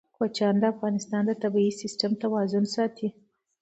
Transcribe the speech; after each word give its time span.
کوچیان 0.17 0.55
د 0.59 0.63
افغانستان 0.73 1.21
د 1.27 1.31
طبعي 1.43 1.69
سیسټم 1.81 2.11
توازن 2.23 2.63
ساتي. 2.75 3.07